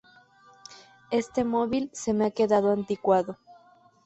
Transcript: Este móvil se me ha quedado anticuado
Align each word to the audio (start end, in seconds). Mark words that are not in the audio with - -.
Este 1.11 1.43
móvil 1.43 1.91
se 1.93 2.11
me 2.13 2.25
ha 2.25 2.31
quedado 2.31 2.71
anticuado 2.71 3.37